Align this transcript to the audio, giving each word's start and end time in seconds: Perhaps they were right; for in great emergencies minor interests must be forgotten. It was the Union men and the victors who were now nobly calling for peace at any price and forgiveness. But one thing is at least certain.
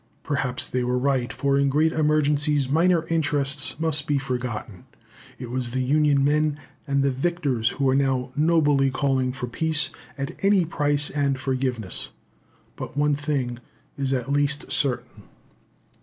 Perhaps 0.23 0.65
they 0.65 0.83
were 0.83 0.97
right; 0.97 1.31
for 1.31 1.59
in 1.59 1.69
great 1.69 1.93
emergencies 1.93 2.67
minor 2.67 3.05
interests 3.09 3.79
must 3.79 4.07
be 4.07 4.17
forgotten. 4.17 4.85
It 5.37 5.51
was 5.51 5.69
the 5.69 5.83
Union 5.83 6.23
men 6.23 6.57
and 6.87 7.03
the 7.03 7.11
victors 7.11 7.69
who 7.69 7.83
were 7.85 7.93
now 7.93 8.31
nobly 8.35 8.89
calling 8.89 9.31
for 9.31 9.45
peace 9.45 9.91
at 10.17 10.31
any 10.43 10.65
price 10.65 11.11
and 11.11 11.39
forgiveness. 11.39 12.09
But 12.75 12.97
one 12.97 13.13
thing 13.13 13.59
is 13.95 14.11
at 14.11 14.31
least 14.31 14.71
certain. 14.71 15.21